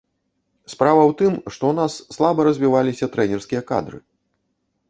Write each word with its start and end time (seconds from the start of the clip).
Справа 0.73 1.03
ў 1.03 1.11
тым, 1.19 1.33
што 1.55 1.63
ў 1.71 1.73
нас 1.81 1.93
слаба 2.17 2.39
развіваліся 2.49 3.11
трэнерскія 3.17 3.61
кадры. 3.73 3.97